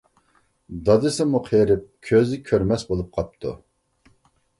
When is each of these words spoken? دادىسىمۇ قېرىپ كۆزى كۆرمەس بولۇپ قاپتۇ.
دادىسىمۇ 0.85 1.41
قېرىپ 1.47 1.83
كۆزى 2.07 2.39
كۆرمەس 2.47 2.87
بولۇپ 2.93 3.13
قاپتۇ. 3.19 3.53